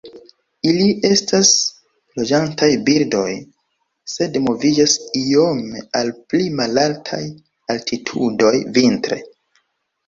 Ili 0.69 0.85
estas 1.09 1.51
loĝantaj 2.21 2.69
birdoj, 2.87 3.27
sed 4.15 4.41
moviĝas 4.47 4.97
iome 5.23 5.85
al 6.03 6.11
pli 6.33 6.49
malaltaj 6.63 7.23
altitudoj 7.77 8.57
vintre. 8.81 9.23